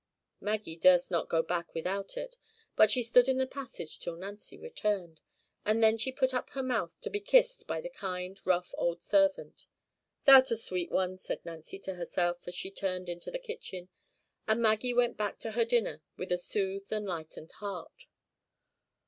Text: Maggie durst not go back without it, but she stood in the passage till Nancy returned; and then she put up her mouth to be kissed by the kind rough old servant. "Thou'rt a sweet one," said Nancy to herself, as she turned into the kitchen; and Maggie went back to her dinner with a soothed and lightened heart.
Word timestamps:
Maggie 0.39 0.77
durst 0.77 1.11
not 1.11 1.29
go 1.29 1.43
back 1.43 1.75
without 1.75 2.17
it, 2.17 2.35
but 2.75 2.89
she 2.89 3.03
stood 3.03 3.29
in 3.29 3.37
the 3.37 3.45
passage 3.45 3.99
till 3.99 4.15
Nancy 4.15 4.57
returned; 4.57 5.21
and 5.63 5.83
then 5.83 5.95
she 5.99 6.11
put 6.11 6.33
up 6.33 6.49
her 6.57 6.63
mouth 6.63 6.99
to 7.01 7.11
be 7.11 7.19
kissed 7.19 7.67
by 7.67 7.79
the 7.81 7.89
kind 7.91 8.41
rough 8.43 8.73
old 8.79 9.03
servant. 9.03 9.67
"Thou'rt 10.25 10.49
a 10.49 10.57
sweet 10.57 10.89
one," 10.89 11.19
said 11.19 11.45
Nancy 11.45 11.77
to 11.77 11.93
herself, 11.93 12.47
as 12.47 12.55
she 12.55 12.71
turned 12.71 13.09
into 13.09 13.29
the 13.29 13.37
kitchen; 13.37 13.89
and 14.47 14.59
Maggie 14.59 14.95
went 14.95 15.17
back 15.17 15.37
to 15.41 15.51
her 15.51 15.65
dinner 15.65 16.01
with 16.17 16.31
a 16.31 16.37
soothed 16.39 16.91
and 16.91 17.05
lightened 17.05 17.51
heart. 17.59 18.07